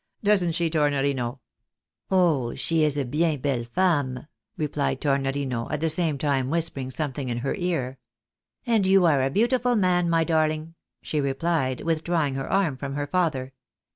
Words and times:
Doesn't 0.23 0.53
she, 0.53 0.71
Tornorino?" 0.71 1.37
"Oh! 2.09 2.55
she 2.55 2.83
is 2.83 2.97
a 2.97 3.05
bien 3.05 3.39
belle 3.39 3.65
fomme," 3.65 4.25
rephed 4.57 4.99
Tornorino, 4.99 5.71
at 5.71 5.79
the 5.79 5.91
same 5.91 6.17
time 6.17 6.49
whispering 6.49 6.89
something 6.89 7.29
in 7.29 7.37
her 7.37 7.53
ear. 7.53 7.99
"And 8.65 8.87
you 8.87 9.05
are 9.05 9.21
a 9.21 9.29
beautiful 9.29 9.75
man, 9.75 10.09
my 10.09 10.23
darling," 10.23 10.73
she 11.03 11.21
replied, 11.21 11.81
with 11.81 12.03
drawing 12.03 12.33
her 12.33 12.49
arm 12.51 12.77
from 12.77 12.95
her 12.95 13.05
father. 13.05 13.53